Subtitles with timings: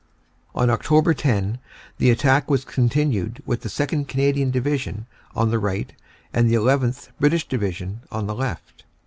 [0.55, 1.15] On Oct.
[1.17, 1.59] 10
[1.99, 4.07] the attack was continued with the 2nd.
[4.07, 5.93] Cana dian Division on the right
[6.33, 7.09] and the llth.
[7.19, 8.83] British Division on the left.